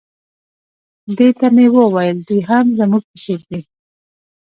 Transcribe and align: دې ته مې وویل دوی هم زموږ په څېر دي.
دې 1.17 1.29
ته 1.39 1.47
مې 1.55 1.65
وویل 1.75 2.17
دوی 2.27 2.41
هم 2.49 2.65
زموږ 2.79 3.03
په 3.09 3.17
څېر 3.23 3.39
دي. 3.49 3.61